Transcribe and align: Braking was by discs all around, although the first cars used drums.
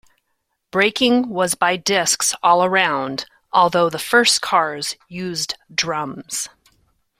Braking 0.71 1.29
was 1.29 1.53
by 1.53 1.77
discs 1.77 2.33
all 2.41 2.65
around, 2.65 3.27
although 3.53 3.87
the 3.87 3.99
first 3.99 4.41
cars 4.41 4.95
used 5.09 5.53
drums. 5.71 6.49